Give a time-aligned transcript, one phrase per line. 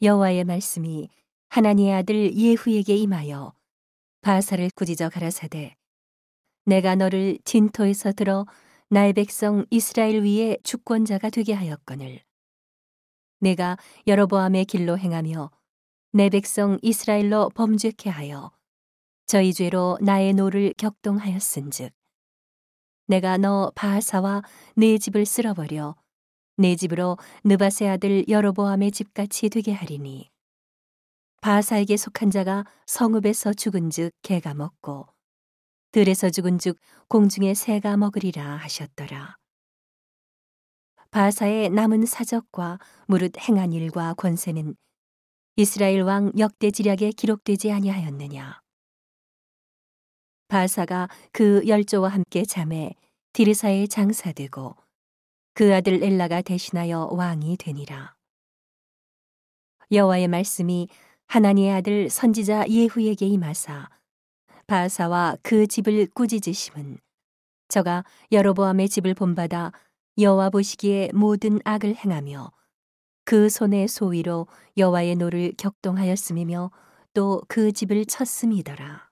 [0.00, 1.08] 여호와의 말씀이
[1.48, 3.52] 하나니의 아들 예후에게 임하여
[4.20, 5.76] 바아사를 꾸짖어 가라사대
[6.64, 8.46] 내가 너를 진토에서 들어
[8.90, 12.22] 나의 백성 이스라엘 위에 주권자가 되게 하였거늘.
[13.40, 13.76] 네가
[14.06, 15.50] 여로보암의 길로 행하며
[16.12, 18.50] 내 백성 이스라엘로 범죄케 하여
[19.26, 21.92] 저희 죄로 나의 노를 격동하였은즉
[23.06, 24.42] 내가 너 바아사와
[24.76, 25.96] 네 집을 쓸어버려
[26.58, 30.28] 내 집으로 느바세 아들 여로보암의 집같이 되게 하리니.
[31.40, 35.06] 바하사에게 속한 자가 성읍에서 죽은즉 개가 먹고
[35.92, 36.76] 들에서 죽은즉
[37.08, 39.36] 공중의 새가 먹으리라 하셨더라.
[41.12, 44.74] 바하사의 남은 사적과 무릇 행한 일과 권세는
[45.54, 48.60] 이스라엘 왕 역대지략에 기록되지 아니하였느냐.
[50.48, 52.94] 바사가 그 열조와 함께 잠에
[53.32, 54.87] 디르사에 장사되고
[55.58, 58.14] 그 아들 엘라가 대신하여 왕이 되니라.
[59.90, 60.86] 여호와의 말씀이
[61.26, 63.90] 하나니의 아들 선지자 예후에게 임하사
[64.68, 67.00] 바아사와 그 집을 꾸짖으심은
[67.66, 69.72] 저가 여로보암의 집을 본받아
[70.16, 72.52] 여호와 보시기에 모든 악을 행하며
[73.24, 76.70] 그 손의 소위로 여호와의 노를 격동하였음이며
[77.14, 79.10] 또 그 집을 쳤음이더라.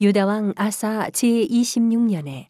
[0.00, 2.49] 유다 왕 아사 제 26년에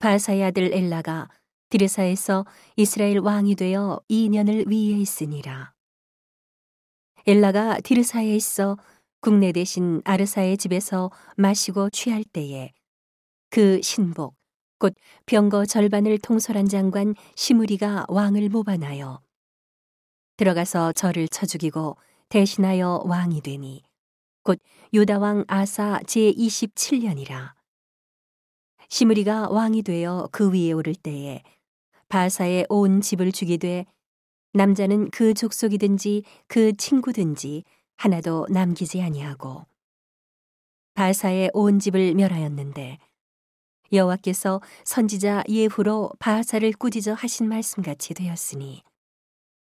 [0.00, 1.28] 바사의 아들 엘라가
[1.68, 5.74] 디르사에서 이스라엘 왕이 되어 2년을 위에 있으니라.
[7.26, 8.78] 엘라가 디르사에 있어
[9.20, 12.72] 국내 대신 아르사의 집에서 마시고 취할 때에
[13.50, 14.36] 그 신복
[14.78, 14.94] 곧
[15.26, 19.20] 병거 절반을 통솔한 장관 시무리가 왕을 모반하여
[20.38, 21.98] 들어가서 저를 쳐 죽이고
[22.30, 23.82] 대신하여 왕이 되니
[24.44, 24.58] 곧
[24.94, 27.59] 유다 왕 아사 제 27년이라.
[28.90, 31.42] 시므리가 왕이 되어 그 위에 오를 때에
[32.08, 33.86] 바사의 온 집을 죽이되
[34.52, 37.62] 남자는 그 족속이든지 그 친구든지
[37.96, 39.64] 하나도 남기지 아니하고
[40.94, 42.98] 바사의 온 집을 멸하였는데
[43.92, 48.82] 여호와께서 선지자 예후로 바사를 꾸짖어 하신 말씀같이 되었으니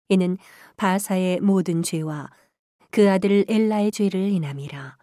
[0.09, 0.37] 이는
[0.75, 2.31] 바아사의 모든 죄와
[2.89, 5.02] 그 아들 엘라의 죄를 인함이라.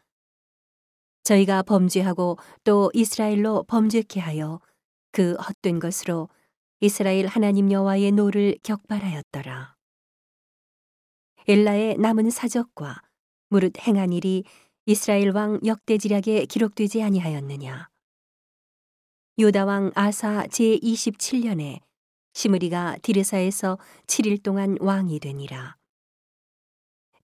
[1.22, 4.60] 저희가 범죄하고 또 이스라엘로 범죄케 하여
[5.12, 6.28] 그 헛된 것으로
[6.80, 9.76] 이스라엘 하나님 여호와의 노를 격발하였더라.
[11.48, 13.02] 엘라의 남은 사적과
[13.48, 14.44] 무릇 행한 일이
[14.86, 17.88] 이스라엘 왕 역대지략에 기록되지 아니하였느냐.
[19.38, 21.80] 유다 왕 아사 제27년에
[22.32, 25.79] 시므리가 디르사에서 7일 동안 왕이 되니라.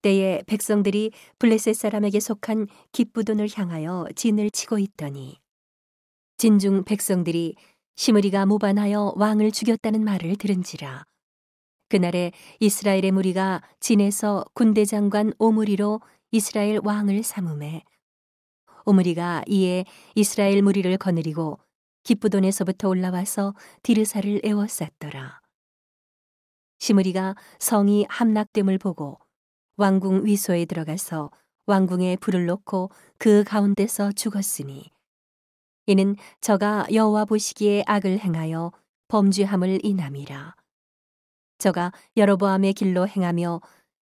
[0.07, 5.41] 때에 백성들이 블레셋 사람에게 속한 기쁘돈을 향하여 진을 치고 있더니
[6.37, 7.57] 진중 백성들이
[7.97, 11.05] 시므리가 모반하여 왕을 죽였다는 말을 들은지라
[11.89, 12.31] 그날에
[12.61, 16.01] 이스라엘의 무리가 진에서 군대 장관 오므리로
[16.31, 17.83] 이스라엘 왕을 삼음해
[18.85, 19.85] 오므리가 이에
[20.15, 21.59] 이스라엘 무리를 거느리고
[22.05, 25.41] 기쁘돈에서부터 올라와서 디르사를 에워쌌더라.
[26.79, 29.19] 시므리가 성이 함락됨을 보고
[29.77, 31.31] 왕궁 위소에 들어가서
[31.67, 34.91] 왕궁에 불을 놓고 그 가운데서 죽었으니
[35.87, 38.73] 이는 저가 여호와 보시기에 악을 행하여
[39.09, 40.55] 범죄함을 인함이라.
[41.59, 43.61] 저가 여로보암의 길로 행하며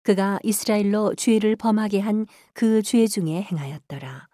[0.03, 4.29] 그가 이스라엘로 죄를 범하게 한 그 죄 중에 행하였더라.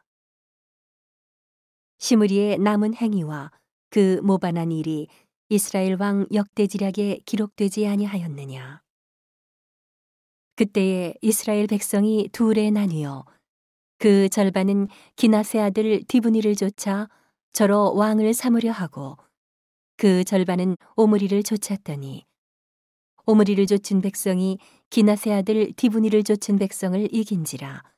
[1.98, 3.50] 시므리의 남은 행위와
[3.90, 5.08] 그 모반한 일이
[5.48, 8.83] 이스라엘 왕 역대지략에 기록되지 아니하였느냐
[10.56, 13.24] 그때에 이스라엘 백성이 둘에 나뉘어
[13.98, 17.08] 그 절반은 기나세 아들 디브니를 쫓아
[17.52, 19.16] 저로 왕을 삼으려 하고
[19.96, 22.24] 그 절반은 오므리를 쫓았더니
[23.26, 24.58] 오므리를 쫓은 백성이
[24.90, 27.94] 기나세 아들 디브니를 쫓은 백성을 이긴지라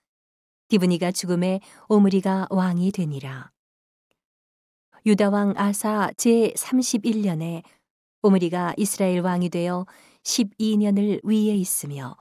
[0.69, 3.53] 디브니가 죽음에 오므리가 왕이 되니라.
[5.05, 7.63] 유다 왕 아사 제 31년에
[8.23, 9.87] 오므리가 이스라엘 왕이 되어
[10.25, 12.17] 12년을 위에 있으며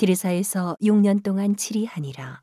[0.00, 2.40] 디르사에서 6년 동안 치리하니라.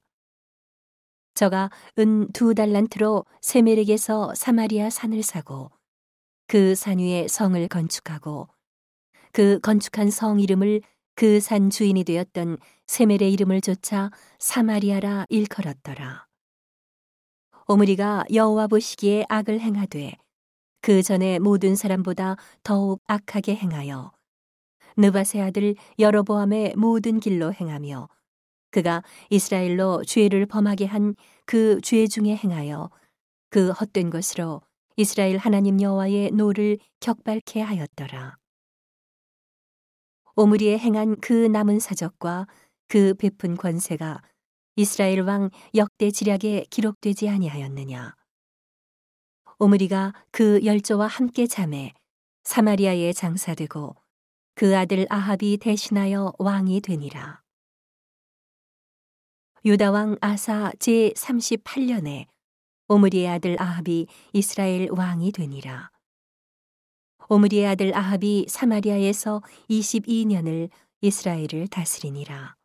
[1.34, 5.72] 저가 은 두 달란트로 세멜에게서 사마리아 산을 사고
[6.48, 8.48] 그 산 위에 성을 건축하고
[9.34, 10.82] 그 건축한 성 이름을
[11.16, 16.28] 그 산 주인이 되었던 세멜의 이름을 조차 사마리아라 일컬었더라.
[17.68, 20.14] 오므리가 여호와 보시기에 악을 행하되
[20.82, 24.12] 그 전에 모든 사람보다 더욱 악하게 행하여
[24.98, 28.10] 느바세 아들 여로보암의 모든 길로 행하며
[28.72, 31.16] 그가 이스라엘로 죄를 범하게 한
[31.46, 32.90] 그 죄 중에 행하여
[33.50, 34.62] 그 헛된 것으로
[34.98, 38.36] 이스라엘 하나님 여호와의 노를 격발케 하였더라.
[40.36, 42.48] 오므리의 행한 그 남은 사적과
[42.90, 44.22] 그 베푼 권세가
[44.76, 48.14] 이스라엘 왕 역대 지략에 기록되지 아니하였느냐.
[49.60, 51.94] 오므리가 그 열조와 함께 자매
[52.44, 53.96] 사마리아에 장사되고
[54.58, 57.44] 그 아들 아합이 대신하여 왕이 되니라.
[59.64, 62.26] 유다 왕 아사 제 38년에
[62.88, 65.92] 오므리의 아들 아합이 이스라엘 왕이 되니라.
[67.30, 70.72] 오므리의 아들 아합이 사마리아에서 22년을
[71.02, 72.56] 이스라엘을 다스리니라.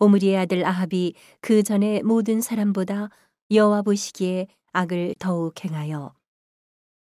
[0.00, 3.10] 오므리의 아들 아합이 그 전에 모든 사람보다
[3.52, 6.12] 여호와 보시기에 악을 더욱 행하여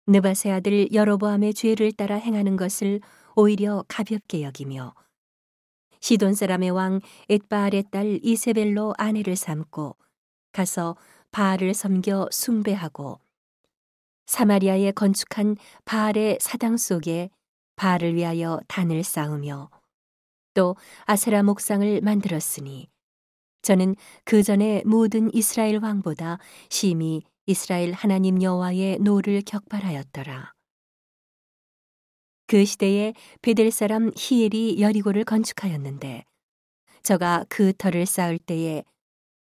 [0.06, 3.02] 느바세 아들 여로보암의 죄를 따라 행하는 것을
[3.42, 4.94] 오히려 가볍게 여기며
[6.00, 9.98] 시돈 사람의 왕 엣바알의 딸 이세벨로 아내를 삼고
[10.52, 10.96] 가서
[11.32, 13.20] 바알을 섬겨 숭배하고
[14.28, 17.32] 사마리아에 건축한 바알의 사당 속에
[17.78, 19.72] 바알을 위하여 단을 쌓으며
[20.54, 22.90] 또 아세라 목상을 만들었으니
[23.64, 26.38] 저는 그 전에 모든 이스라엘 왕보다
[26.70, 30.54] 심히 이스라엘 하나님 여호와의 노를 격발하였더라.
[32.52, 36.26] 그 시대에 베델 사람 히엘이 여리고를 건축하였는데
[37.02, 38.84] 저가 그 터를 쌓을 때에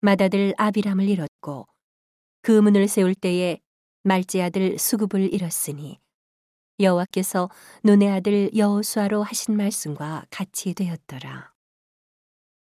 [0.02, 1.66] 맏아들 아비람을 잃었고
[2.42, 3.60] 그 문을 세울 때에
[4.02, 5.98] 말제 아들 수굽을 잃었으니
[6.80, 7.48] 여호와께서
[7.82, 11.57] 눈의 아들 여호수아로 하신 말씀과 같이 되었더라.